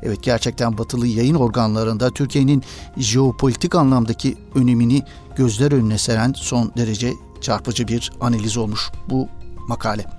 Evet 0.03 0.23
gerçekten 0.23 0.79
batılı 0.79 1.07
yayın 1.07 1.35
organlarında 1.35 2.11
Türkiye'nin 2.11 2.63
jeopolitik 2.97 3.75
anlamdaki 3.75 4.37
önemini 4.55 5.03
gözler 5.37 5.73
önüne 5.73 5.99
seren 5.99 6.33
son 6.37 6.73
derece 6.77 7.13
çarpıcı 7.41 7.89
bir 7.89 8.13
analiz 8.21 8.57
olmuş 8.57 8.91
bu 9.11 9.29
makale. 9.69 10.18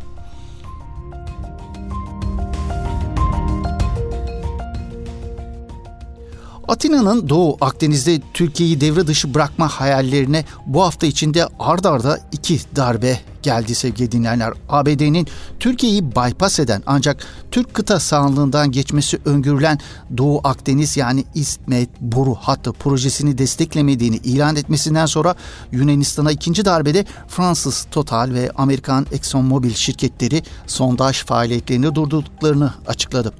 Atina'nın 6.70 7.30
Doğu 7.30 7.58
Akdeniz'de 7.62 8.22
Türkiye'yi 8.34 8.82
devre 8.82 9.08
dışı 9.08 9.34
bırakma 9.34 9.68
hayallerine 9.68 10.46
bu 10.66 10.84
hafta 10.84 11.08
içinde 11.08 11.48
ard 11.60 11.84
arda 11.84 12.20
iki 12.32 12.60
darbe 12.76 13.20
geldi 13.42 13.76
sevgili 13.76 14.12
dinleyenler. 14.12 14.54
ABD'nin 14.70 15.28
Türkiye'yi 15.60 16.12
bypass 16.12 16.60
eden 16.60 16.84
ancak 16.86 17.26
Türk 17.52 17.74
kıta 17.74 18.00
sahanlığından 18.00 18.72
geçmesi 18.72 19.20
öngörülen 19.26 19.80
Doğu 20.18 20.42
Akdeniz 20.44 20.98
yani 20.98 21.26
İsmet 21.36 21.90
boru 22.02 22.36
hattı 22.36 22.72
projesini 22.72 23.38
desteklemediğini 23.38 24.16
ilan 24.16 24.56
etmesinden 24.56 25.06
sonra 25.06 25.36
Yunanistan'a 25.72 26.32
ikinci 26.32 26.66
darbede 26.66 27.06
Fransız 27.28 27.88
Total 27.92 28.30
ve 28.34 28.52
Amerikan 28.56 29.06
ExxonMobil 29.12 29.74
şirketleri 29.74 30.44
sondaj 30.68 31.24
faaliyetlerini 31.24 31.96
durdurduklarını 31.96 32.74
açıkladı. 32.88 33.34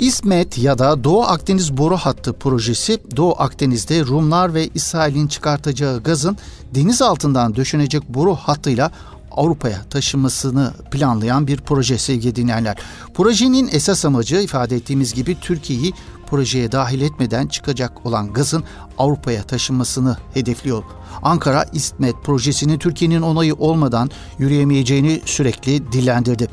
İsmet 0.00 0.58
ya 0.58 0.78
da 0.78 1.04
Doğu 1.04 1.22
Akdeniz 1.22 1.76
Boru 1.76 1.96
Hattı 1.96 2.32
projesi 2.32 2.98
Doğu 3.16 3.34
Akdeniz'de 3.38 4.06
Rumlar 4.06 4.54
ve 4.54 4.68
İsrail'in 4.74 5.26
çıkartacağı 5.26 6.02
gazın 6.02 6.36
deniz 6.74 7.02
altından 7.02 7.56
döşenecek 7.56 8.08
boru 8.08 8.34
hattıyla 8.34 8.90
Avrupa'ya 9.30 9.82
taşımasını 9.90 10.72
planlayan 10.90 11.46
bir 11.46 11.56
proje 11.56 11.98
sevgili 11.98 12.36
dinleyenler. 12.36 12.76
Projenin 13.14 13.68
esas 13.72 14.04
amacı 14.04 14.36
ifade 14.36 14.76
ettiğimiz 14.76 15.14
gibi 15.14 15.40
Türkiye'yi 15.40 15.92
projeye 16.26 16.72
dahil 16.72 17.00
etmeden 17.00 17.46
çıkacak 17.46 18.06
olan 18.06 18.32
gazın 18.32 18.64
Avrupa'ya 18.98 19.42
taşınmasını 19.42 20.16
hedefliyor. 20.34 20.82
Ankara 21.22 21.64
İsmet 21.72 22.14
projesinin 22.24 22.78
Türkiye'nin 22.78 23.22
onayı 23.22 23.54
olmadan 23.54 24.10
yürüyemeyeceğini 24.38 25.22
sürekli 25.24 25.92
dillendirdi. 25.92 26.48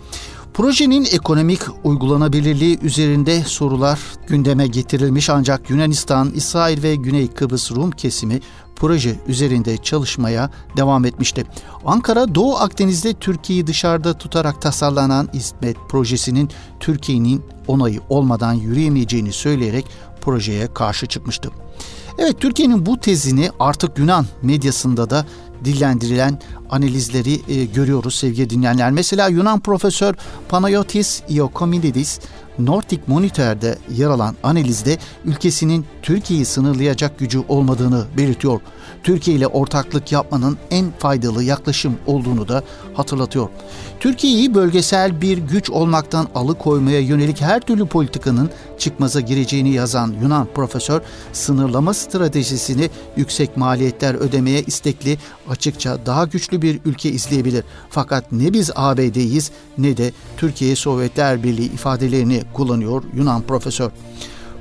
Projenin 0.54 1.08
ekonomik 1.12 1.62
uygulanabilirliği 1.84 2.80
üzerinde 2.82 3.44
sorular 3.44 4.00
gündeme 4.28 4.68
getirilmiş 4.68 5.30
ancak 5.30 5.70
Yunanistan, 5.70 6.32
İsrail 6.36 6.84
ve 6.84 6.96
Güney 6.96 7.28
Kıbrıs 7.28 7.72
Rum 7.72 7.92
kesimi 7.92 8.40
proje 8.76 9.20
üzerinde 9.28 9.78
çalışmaya 9.78 10.52
devam 10.78 11.06
etmişti. 11.06 11.46
Ankara 11.86 12.36
Doğu 12.36 12.56
Akdeniz'de 12.56 13.14
Türkiye'yi 13.14 13.68
dışarıda 13.68 14.18
tutarak 14.18 14.62
tasarlanan 14.62 15.30
İsmet 15.34 15.78
projesinin 15.90 16.50
Türkiye'nin 16.80 17.44
onayı 17.68 18.02
olmadan 18.10 18.54
yürüyemeyeceğini 18.54 19.34
söyleyerek 19.34 19.86
projeye 20.22 20.74
karşı 20.74 21.06
çıkmıştı. 21.06 21.50
Evet 22.18 22.42
Türkiye'nin 22.42 22.86
bu 22.86 23.00
tezini 23.00 23.50
artık 23.60 23.98
Yunan 23.98 24.26
medyasında 24.42 25.10
da 25.10 25.26
dillendirilen 25.66 26.40
analizleri 26.72 27.42
e, 27.48 27.66
görüyoruz 27.66 28.16
sevgili 28.16 28.50
dinleyenler. 28.50 28.92
Mesela 28.92 29.28
Yunan 29.28 29.60
profesör 29.60 30.16
Panayotis 30.50 31.22
Iokomidis 31.30 32.20
Nordic 32.60 33.02
Monitor'da 33.08 33.76
yer 33.90 34.08
alan 34.08 34.36
analizde 34.44 34.98
ülkesinin 35.26 35.86
Türkiye'yi 36.02 36.46
sınırlayacak 36.46 37.20
gücü 37.20 37.40
olmadığını 37.50 38.06
belirtiyor. 38.18 38.62
Türkiye 39.04 39.38
ile 39.38 39.48
ortaklık 39.48 40.12
yapmanın 40.12 40.58
en 40.72 40.92
faydalı 41.00 41.44
yaklaşım 41.44 41.98
olduğunu 42.06 42.48
da 42.48 42.64
hatırlatıyor. 42.94 43.50
Türkiye'yi 44.00 44.54
bölgesel 44.54 45.22
bir 45.22 45.38
güç 45.38 45.70
olmaktan 45.70 46.28
alıkoymaya 46.36 47.00
yönelik 47.00 47.42
her 47.42 47.60
türlü 47.60 47.86
politikanın 47.86 48.50
çıkmaza 48.78 49.20
gireceğini 49.20 49.74
yazan 49.74 50.16
Yunan 50.22 50.48
profesör, 50.56 51.02
sınırlama 51.34 51.94
stratejisini 51.94 52.90
yüksek 53.16 53.58
maliyetler 53.58 54.14
ödemeye 54.14 54.62
istekli, 54.62 55.18
açıkça 55.50 56.06
daha 56.06 56.26
güçlü 56.26 56.62
bir 56.62 56.80
ülke 56.86 57.10
izleyebilir. 57.10 57.64
Fakat 57.90 58.32
ne 58.32 58.54
biz 58.54 58.72
ABD'yiz 58.76 59.52
ne 59.78 59.98
de 59.98 60.12
Türkiye 60.38 60.76
Sovyetler 60.76 61.44
Birliği 61.44 61.74
ifadelerini 61.74 62.41
kullanıyor 62.54 63.04
Yunan 63.16 63.42
profesör. 63.42 63.92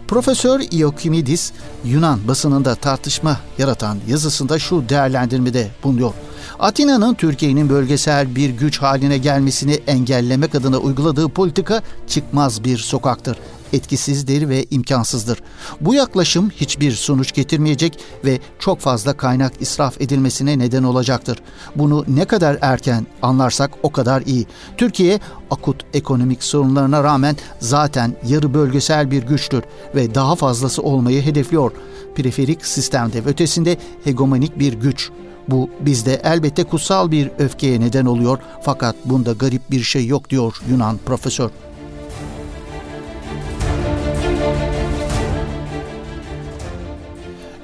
Profesör 0.08 0.60
Iokimidis 0.70 1.52
Yunan 1.84 2.18
basınında 2.28 2.75
tartışma 2.75 3.37
yaratan 3.58 3.99
yazısında 4.08 4.58
şu 4.58 4.88
değerlendirmede 4.88 5.68
bulunuyor. 5.84 6.12
Atina'nın 6.58 7.14
Türkiye'nin 7.14 7.68
bölgesel 7.68 8.37
bir 8.37 8.50
güç 8.50 8.78
haline 8.78 9.18
gelmesini 9.18 9.72
engellemek 9.72 10.54
adına 10.54 10.78
uyguladığı 10.78 11.28
politika 11.28 11.82
çıkmaz 12.08 12.64
bir 12.64 12.78
sokaktır 12.78 13.37
etkisizdir 13.72 14.48
ve 14.48 14.66
imkansızdır. 14.70 15.42
Bu 15.80 15.94
yaklaşım 15.94 16.50
hiçbir 16.50 16.92
sonuç 16.92 17.32
getirmeyecek 17.32 17.98
ve 18.24 18.38
çok 18.58 18.80
fazla 18.80 19.12
kaynak 19.12 19.52
israf 19.60 20.00
edilmesine 20.00 20.58
neden 20.58 20.82
olacaktır. 20.82 21.38
Bunu 21.76 22.04
ne 22.08 22.24
kadar 22.24 22.58
erken 22.60 23.06
anlarsak 23.22 23.70
o 23.82 23.92
kadar 23.92 24.22
iyi. 24.22 24.46
Türkiye 24.76 25.20
akut 25.50 25.84
ekonomik 25.94 26.42
sorunlarına 26.42 27.04
rağmen 27.04 27.36
zaten 27.58 28.16
yarı 28.28 28.54
bölgesel 28.54 29.10
bir 29.10 29.22
güçtür 29.22 29.62
ve 29.94 30.14
daha 30.14 30.34
fazlası 30.36 30.82
olmayı 30.82 31.22
hedefliyor. 31.22 31.72
Periferik 32.14 32.66
sistemde 32.66 33.24
ve 33.24 33.28
ötesinde 33.28 33.76
hegemonik 34.04 34.58
bir 34.58 34.72
güç. 34.72 35.10
Bu 35.48 35.70
bizde 35.80 36.20
elbette 36.24 36.64
kutsal 36.64 37.10
bir 37.10 37.30
öfkeye 37.38 37.80
neden 37.80 38.06
oluyor 38.06 38.38
fakat 38.62 38.96
bunda 39.04 39.32
garip 39.32 39.70
bir 39.70 39.82
şey 39.82 40.06
yok 40.06 40.30
diyor 40.30 40.62
Yunan 40.70 40.98
profesör. 41.06 41.50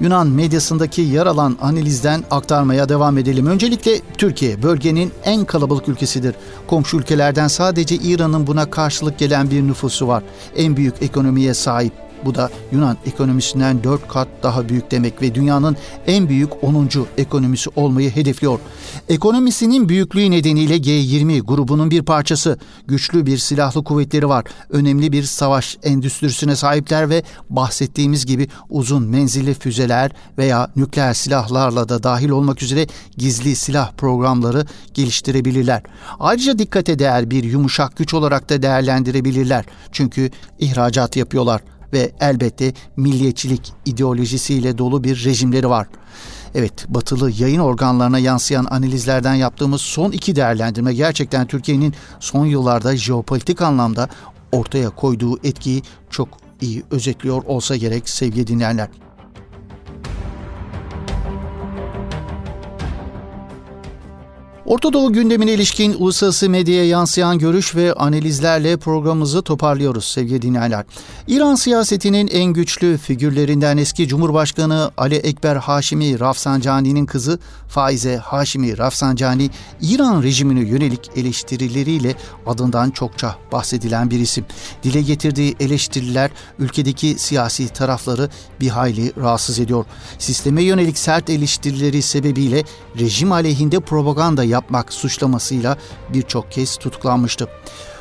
Yunan 0.00 0.26
medyasındaki 0.26 1.00
yer 1.00 1.26
alan 1.26 1.56
analizden 1.60 2.24
aktarmaya 2.30 2.88
devam 2.88 3.18
edelim. 3.18 3.46
Öncelikle 3.46 4.00
Türkiye 4.18 4.62
bölgenin 4.62 5.12
en 5.24 5.44
kalabalık 5.44 5.88
ülkesidir. 5.88 6.34
Komşu 6.66 6.96
ülkelerden 6.96 7.48
sadece 7.48 7.94
İran'ın 7.94 8.46
buna 8.46 8.70
karşılık 8.70 9.18
gelen 9.18 9.50
bir 9.50 9.62
nüfusu 9.62 10.08
var. 10.08 10.22
En 10.56 10.76
büyük 10.76 11.02
ekonomiye 11.02 11.54
sahip 11.54 12.05
bu 12.24 12.34
da 12.34 12.50
Yunan 12.72 12.96
ekonomisinden 13.06 13.84
4 13.84 14.08
kat 14.08 14.28
daha 14.42 14.68
büyük 14.68 14.90
demek 14.90 15.22
ve 15.22 15.34
dünyanın 15.34 15.76
en 16.06 16.28
büyük 16.28 16.64
10. 16.64 16.88
ekonomisi 17.18 17.70
olmayı 17.76 18.10
hedefliyor. 18.10 18.58
Ekonomisinin 19.08 19.88
büyüklüğü 19.88 20.30
nedeniyle 20.30 20.76
G20 20.76 21.40
grubunun 21.40 21.90
bir 21.90 22.02
parçası. 22.02 22.58
Güçlü 22.86 23.26
bir 23.26 23.38
silahlı 23.38 23.84
kuvvetleri 23.84 24.28
var. 24.28 24.44
Önemli 24.70 25.12
bir 25.12 25.22
savaş 25.22 25.78
endüstrisine 25.82 26.56
sahipler 26.56 27.10
ve 27.10 27.22
bahsettiğimiz 27.50 28.26
gibi 28.26 28.48
uzun 28.70 29.02
menzilli 29.02 29.54
füzeler 29.54 30.12
veya 30.38 30.70
nükleer 30.76 31.14
silahlarla 31.14 31.88
da 31.88 32.02
dahil 32.02 32.28
olmak 32.28 32.62
üzere 32.62 32.86
gizli 33.16 33.56
silah 33.56 33.92
programları 33.92 34.66
geliştirebilirler. 34.94 35.82
Ayrıca 36.18 36.58
dikkate 36.58 36.98
değer 36.98 37.30
bir 37.30 37.44
yumuşak 37.44 37.96
güç 37.96 38.14
olarak 38.14 38.50
da 38.50 38.62
değerlendirebilirler. 38.62 39.64
Çünkü 39.92 40.30
ihracat 40.58 41.16
yapıyorlar 41.16 41.60
ve 41.92 42.12
elbette 42.20 42.72
milliyetçilik 42.96 43.72
ideolojisiyle 43.84 44.78
dolu 44.78 45.04
bir 45.04 45.24
rejimleri 45.24 45.68
var. 45.70 45.86
Evet, 46.54 46.86
batılı 46.88 47.30
yayın 47.30 47.60
organlarına 47.60 48.18
yansıyan 48.18 48.66
analizlerden 48.70 49.34
yaptığımız 49.34 49.80
son 49.80 50.12
iki 50.12 50.36
değerlendirme 50.36 50.94
gerçekten 50.94 51.46
Türkiye'nin 51.46 51.94
son 52.20 52.46
yıllarda 52.46 52.96
jeopolitik 52.96 53.62
anlamda 53.62 54.08
ortaya 54.52 54.90
koyduğu 54.90 55.38
etkiyi 55.44 55.82
çok 56.10 56.28
iyi 56.60 56.82
özetliyor 56.90 57.44
olsa 57.44 57.76
gerek 57.76 58.08
sevgili 58.08 58.46
dinleyenler. 58.46 58.88
Orta 64.66 64.92
Doğu 64.92 65.12
gündemine 65.12 65.52
ilişkin 65.52 65.94
uluslararası 65.98 66.50
medyaya 66.50 66.84
yansıyan 66.84 67.38
görüş 67.38 67.74
ve 67.74 67.92
analizlerle 67.92 68.76
programımızı 68.76 69.42
toparlıyoruz 69.42 70.04
sevgili 70.04 70.42
dinleyenler. 70.42 70.84
İran 71.28 71.54
siyasetinin 71.54 72.26
en 72.28 72.52
güçlü 72.52 72.98
figürlerinden 72.98 73.76
eski 73.76 74.08
Cumhurbaşkanı 74.08 74.90
Ali 74.96 75.14
Ekber 75.14 75.56
Haşimi 75.56 76.20
Rafsanjani'nin 76.20 77.06
kızı 77.06 77.38
Faize 77.68 78.16
Haşimi 78.16 78.78
Rafsanjani, 78.78 79.50
İran 79.80 80.22
rejimine 80.22 80.68
yönelik 80.68 81.10
eleştirileriyle 81.16 82.14
adından 82.46 82.90
çokça 82.90 83.36
bahsedilen 83.52 84.10
bir 84.10 84.20
isim. 84.20 84.44
Dile 84.82 85.02
getirdiği 85.02 85.56
eleştiriler 85.60 86.30
ülkedeki 86.58 87.14
siyasi 87.18 87.68
tarafları 87.68 88.28
bir 88.60 88.68
hayli 88.68 89.12
rahatsız 89.16 89.58
ediyor. 89.58 89.84
Sisteme 90.18 90.62
yönelik 90.62 90.98
sert 90.98 91.30
eleştirileri 91.30 92.02
sebebiyle 92.02 92.64
rejim 92.98 93.32
aleyhinde 93.32 93.80
propaganda 93.80 94.55
yapmak 94.56 94.92
suçlamasıyla 94.92 95.76
birçok 96.08 96.52
kez 96.52 96.76
tutuklanmıştı. 96.76 97.48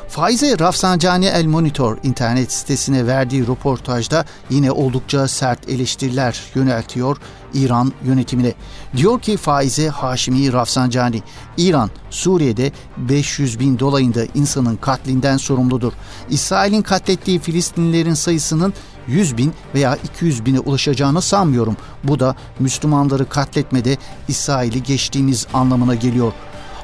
Faize 0.08 0.58
Rafsanjani 0.58 1.26
El 1.26 1.46
Monitor 1.46 1.96
internet 2.02 2.52
sitesine 2.52 3.06
verdiği 3.06 3.46
röportajda 3.46 4.24
yine 4.50 4.70
oldukça 4.70 5.28
sert 5.28 5.68
eleştiriler 5.68 6.42
yöneltiyor 6.54 7.16
İran 7.54 7.92
yönetimine. 8.04 8.54
Diyor 8.96 9.20
ki 9.20 9.36
Faize 9.36 9.88
Haşimi 9.88 10.52
Rafsanjani, 10.52 11.22
İran 11.56 11.90
Suriye'de 12.10 12.72
500 12.96 13.60
bin 13.60 13.78
dolayında 13.78 14.20
insanın 14.34 14.76
katlinden 14.76 15.36
sorumludur. 15.36 15.92
İsrail'in 16.30 16.82
katlettiği 16.82 17.38
Filistinlilerin 17.38 18.14
sayısının 18.14 18.74
100 19.06 19.36
bin 19.36 19.52
veya 19.74 19.96
200 19.96 20.46
bine 20.46 20.60
ulaşacağını 20.60 21.22
sanmıyorum. 21.22 21.76
Bu 22.04 22.20
da 22.20 22.34
Müslümanları 22.58 23.28
katletmede 23.28 23.96
İsrail'i 24.28 24.82
geçtiğimiz 24.82 25.46
anlamına 25.54 25.94
geliyor. 25.94 26.32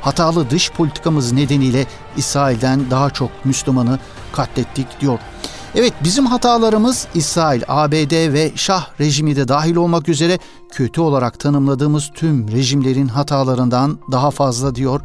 Hatalı 0.02 0.50
dış 0.50 0.70
politikamız 0.70 1.32
nedeniyle 1.32 1.86
İsrail'den 2.16 2.90
daha 2.90 3.10
çok 3.10 3.30
Müslümanı 3.44 3.98
katlettik 4.32 5.00
diyor. 5.00 5.18
Evet 5.74 5.92
bizim 6.04 6.26
hatalarımız 6.26 7.06
İsrail, 7.14 7.62
ABD 7.68 8.32
ve 8.32 8.52
Şah 8.56 8.86
rejimi 9.00 9.36
de 9.36 9.48
dahil 9.48 9.76
olmak 9.76 10.08
üzere 10.08 10.38
kötü 10.72 11.00
olarak 11.00 11.40
tanımladığımız 11.40 12.10
tüm 12.14 12.48
rejimlerin 12.52 13.08
hatalarından 13.08 13.98
daha 14.12 14.30
fazla 14.30 14.74
diyor 14.74 15.00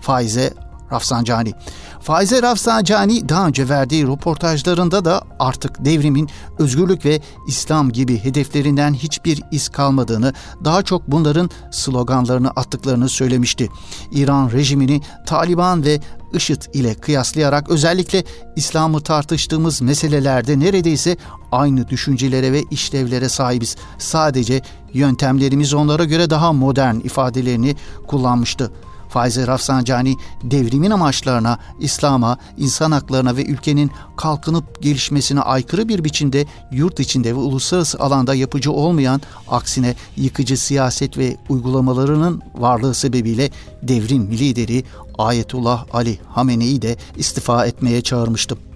Faize 0.00 0.54
Rafsanjani. 0.92 1.52
Faize 2.00 2.42
Rafsanjani 2.42 3.28
daha 3.28 3.46
önce 3.46 3.68
verdiği 3.68 4.06
röportajlarında 4.06 5.04
da 5.04 5.22
artık 5.38 5.84
devrimin 5.84 6.30
özgürlük 6.58 7.04
ve 7.04 7.20
İslam 7.46 7.92
gibi 7.92 8.18
hedeflerinden 8.18 8.94
hiçbir 8.94 9.42
iz 9.50 9.68
kalmadığını, 9.68 10.32
daha 10.64 10.82
çok 10.82 11.10
bunların 11.10 11.50
sloganlarını 11.70 12.50
attıklarını 12.50 13.08
söylemişti. 13.08 13.68
İran 14.12 14.50
rejimini 14.52 15.00
Taliban 15.26 15.84
ve 15.84 16.00
IŞİD 16.34 16.62
ile 16.72 16.94
kıyaslayarak 16.94 17.70
özellikle 17.70 18.24
İslam'ı 18.56 19.00
tartıştığımız 19.00 19.82
meselelerde 19.82 20.60
neredeyse 20.60 21.16
aynı 21.52 21.88
düşüncelere 21.88 22.52
ve 22.52 22.62
işlevlere 22.70 23.28
sahibiz. 23.28 23.76
Sadece 23.98 24.62
yöntemlerimiz 24.92 25.74
onlara 25.74 26.04
göre 26.04 26.30
daha 26.30 26.52
modern 26.52 26.96
ifadelerini 26.96 27.76
kullanmıştı. 28.06 28.72
Faize 29.12 29.46
Rafsanjani 29.46 30.16
devrimin 30.42 30.90
amaçlarına, 30.90 31.58
İslam'a, 31.80 32.38
insan 32.56 32.92
haklarına 32.92 33.36
ve 33.36 33.44
ülkenin 33.44 33.90
kalkınıp 34.16 34.82
gelişmesine 34.82 35.40
aykırı 35.40 35.88
bir 35.88 36.04
biçimde 36.04 36.46
yurt 36.70 37.00
içinde 37.00 37.30
ve 37.30 37.38
uluslararası 37.38 37.98
alanda 37.98 38.34
yapıcı 38.34 38.72
olmayan, 38.72 39.20
aksine 39.48 39.94
yıkıcı 40.16 40.56
siyaset 40.56 41.18
ve 41.18 41.36
uygulamalarının 41.48 42.42
varlığı 42.54 42.94
sebebiyle 42.94 43.50
devrim 43.82 44.30
lideri 44.30 44.84
Ayetullah 45.18 45.84
Ali 45.92 46.18
Hamene'yi 46.28 46.82
de 46.82 46.96
istifa 47.16 47.66
etmeye 47.66 48.02
çağırmıştı. 48.02 48.71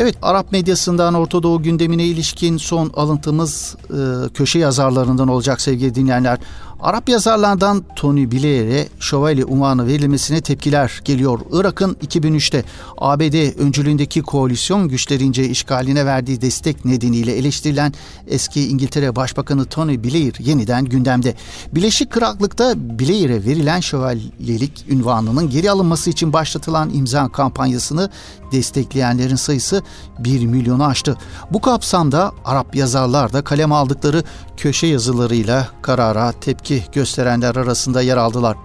Evet, 0.00 0.16
Arap 0.22 0.52
medyasından 0.52 1.14
Orta 1.14 1.42
Doğu 1.42 1.62
gündemine 1.62 2.04
ilişkin 2.04 2.56
son 2.56 2.90
alıntımız 2.94 3.76
e, 3.90 4.28
köşe 4.34 4.58
yazarlarından 4.58 5.28
olacak 5.28 5.60
sevgili 5.60 5.94
dinleyenler. 5.94 6.38
Arap 6.82 7.08
yazarlardan 7.08 7.84
Tony 7.96 8.30
Blair'e 8.30 8.88
şövalye 9.00 9.44
unvanı 9.44 9.86
verilmesine 9.86 10.40
tepkiler 10.40 11.00
geliyor. 11.04 11.40
Irak'ın 11.52 11.94
2003'te 11.94 12.64
ABD 12.98 13.58
öncülüğündeki 13.58 14.22
koalisyon 14.22 14.88
güçlerince 14.88 15.48
işgaline 15.48 16.06
verdiği 16.06 16.40
destek 16.40 16.84
nedeniyle 16.84 17.36
eleştirilen 17.36 17.92
eski 18.26 18.68
İngiltere 18.68 19.16
Başbakanı 19.16 19.64
Tony 19.64 20.04
Blair 20.04 20.34
yeniden 20.38 20.84
gündemde. 20.84 21.34
Birleşik 21.72 22.10
Krallık'ta 22.10 22.74
Blair'e 22.76 23.44
verilen 23.44 23.80
şövalyelik 23.80 24.84
ünvanının 24.88 25.50
geri 25.50 25.70
alınması 25.70 26.10
için 26.10 26.32
başlatılan 26.32 26.90
imza 26.94 27.28
kampanyasını 27.28 28.10
destekleyenlerin 28.52 29.36
sayısı 29.36 29.82
1 30.18 30.46
milyonu 30.46 30.84
aştı. 30.84 31.16
Bu 31.52 31.60
kapsamda 31.60 32.32
Arap 32.44 32.74
yazarlar 32.74 33.32
da 33.32 33.44
kalem 33.44 33.72
aldıkları 33.72 34.24
köşe 34.56 34.86
yazılarıyla 34.86 35.68
karara 35.82 36.32
tepki 36.32 36.69
gösterenler 36.92 37.56
arasında 37.56 38.02
yer 38.02 38.16
aldılar. 38.16 38.56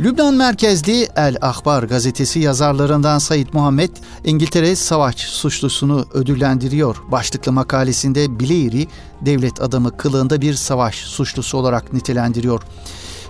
Lübnan 0.00 0.34
merkezli 0.34 1.08
El 1.16 1.36
Ahbar 1.40 1.82
gazetesi 1.82 2.38
yazarlarından 2.38 3.18
Said 3.18 3.46
Muhammed 3.52 3.90
İngiltere 4.24 4.76
savaş 4.76 5.16
suçlusunu 5.16 6.06
ödüllendiriyor. 6.14 6.96
Başlıklı 7.10 7.52
makalesinde 7.52 8.40
Blair'i 8.40 8.88
devlet 9.20 9.60
adamı 9.60 9.96
kılığında 9.96 10.40
bir 10.40 10.54
savaş 10.54 10.94
suçlusu 10.94 11.58
olarak 11.58 11.92
nitelendiriyor. 11.92 12.62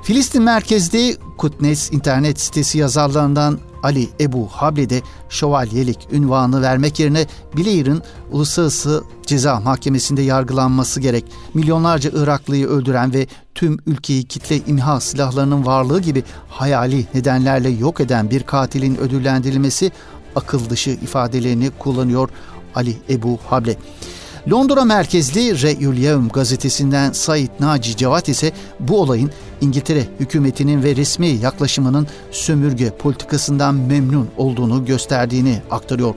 Filistin 0.02 0.42
merkezli 0.42 1.16
Kutnes 1.38 1.92
internet 1.92 2.40
sitesi 2.40 2.78
yazarlarından 2.78 3.58
Ali 3.82 4.08
Ebu 4.20 4.48
Hable'de 4.48 5.02
şövalyelik 5.28 6.08
ünvanı 6.12 6.62
vermek 6.62 7.00
yerine 7.00 7.26
Blair'ın 7.56 8.02
Uluslararası 8.30 9.04
Ceza 9.26 9.60
Mahkemesi'nde 9.60 10.22
yargılanması 10.22 11.00
gerek. 11.00 11.24
Milyonlarca 11.54 12.10
Iraklıyı 12.10 12.66
öldüren 12.66 13.14
ve 13.14 13.26
tüm 13.54 13.78
ülkeyi 13.86 14.24
kitle 14.24 14.56
imha 14.56 15.00
silahlarının 15.00 15.66
varlığı 15.66 16.00
gibi 16.00 16.24
hayali 16.48 17.06
nedenlerle 17.14 17.68
yok 17.68 18.00
eden 18.00 18.30
bir 18.30 18.42
katilin 18.42 18.96
ödüllendirilmesi 18.96 19.90
akıl 20.36 20.70
dışı 20.70 20.90
ifadelerini 20.90 21.70
kullanıyor 21.78 22.28
Ali 22.74 22.96
Ebu 23.10 23.38
Hable. 23.46 23.76
Londra 24.50 24.84
merkezli 24.84 25.62
Re'ül 25.62 25.96
Yevm 25.96 26.28
gazetesinden 26.28 27.12
Said 27.12 27.48
Naci 27.60 27.96
Cevat 27.96 28.28
ise 28.28 28.52
bu 28.80 29.00
olayın 29.00 29.30
İngiltere 29.60 30.04
hükümetinin 30.20 30.82
ve 30.82 30.96
resmi 30.96 31.26
yaklaşımının 31.26 32.06
sömürge 32.30 32.90
politikasından 32.90 33.74
memnun 33.74 34.28
olduğunu 34.36 34.84
gösterdiğini 34.84 35.62
aktarıyor. 35.70 36.14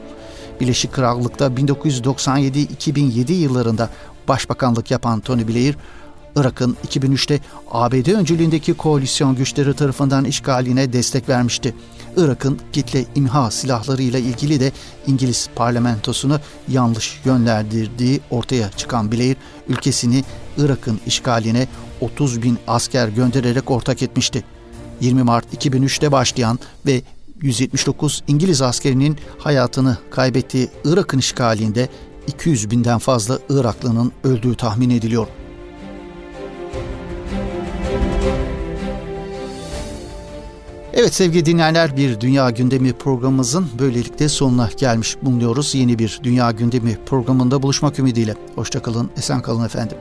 Birleşik 0.59 0.93
Krallık'ta 0.93 1.47
1997-2007 1.47 3.31
yıllarında 3.31 3.89
başbakanlık 4.27 4.91
yapan 4.91 5.19
Tony 5.19 5.47
Blair, 5.47 5.77
Irak'ın 6.35 6.77
2003'te 6.87 7.39
ABD 7.71 8.07
öncülüğündeki 8.07 8.73
koalisyon 8.73 9.35
güçleri 9.35 9.73
tarafından 9.73 10.25
işgaline 10.25 10.93
destek 10.93 11.29
vermişti. 11.29 11.75
Irak'ın 12.17 12.59
kitle 12.73 13.05
imha 13.15 13.51
silahlarıyla 13.51 14.19
ilgili 14.19 14.59
de 14.59 14.71
İngiliz 15.07 15.49
parlamentosunu 15.55 16.39
yanlış 16.67 17.21
yönlendirdiği 17.25 18.19
ortaya 18.29 18.71
çıkan 18.71 19.11
Blair, 19.11 19.37
ülkesini 19.67 20.23
Irak'ın 20.57 20.99
işgaline 21.05 21.67
30 22.01 22.41
bin 22.41 22.57
asker 22.67 23.07
göndererek 23.07 23.71
ortak 23.71 24.03
etmişti. 24.03 24.43
20 25.01 25.23
Mart 25.23 25.65
2003'te 25.65 26.11
başlayan 26.11 26.59
ve 26.85 27.01
179 27.41 28.23
İngiliz 28.27 28.61
askerinin 28.61 29.17
hayatını 29.37 29.97
kaybettiği 30.11 30.69
Irak'ın 30.85 31.19
işgalinde 31.19 31.89
200 32.27 32.71
binden 32.71 32.99
fazla 32.99 33.39
Iraklı'nın 33.49 34.11
öldüğü 34.23 34.55
tahmin 34.55 34.89
ediliyor. 34.89 35.27
Evet 40.97 41.13
sevgili 41.13 41.45
dinleyenler 41.45 41.97
bir 41.97 42.19
Dünya 42.19 42.49
Gündemi 42.49 42.93
programımızın 42.93 43.67
böylelikle 43.79 44.29
sonuna 44.29 44.69
gelmiş 44.77 45.17
bulunuyoruz. 45.21 45.75
Yeni 45.75 45.99
bir 45.99 46.19
Dünya 46.23 46.51
Gündemi 46.51 46.97
programında 47.05 47.63
buluşmak 47.63 47.99
ümidiyle. 47.99 48.35
Hoşçakalın, 48.55 49.09
esen 49.17 49.41
kalın 49.41 49.65
efendim. 49.65 49.97